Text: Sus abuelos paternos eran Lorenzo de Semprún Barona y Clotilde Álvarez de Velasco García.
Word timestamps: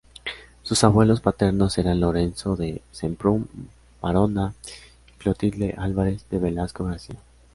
Sus 0.63 0.83
abuelos 0.83 1.21
paternos 1.21 1.77
eran 1.77 1.99
Lorenzo 1.99 2.55
de 2.55 2.81
Semprún 2.91 3.47
Barona 4.01 4.55
y 5.07 5.11
Clotilde 5.19 5.75
Álvarez 5.77 6.27
de 6.31 6.39
Velasco 6.39 6.85
García. 6.85 7.19